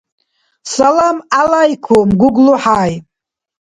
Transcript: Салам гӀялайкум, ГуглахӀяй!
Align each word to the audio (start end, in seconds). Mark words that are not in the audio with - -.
Салам 0.73 1.17
гӀялайкум, 1.31 2.09
ГуглахӀяй! 2.19 2.93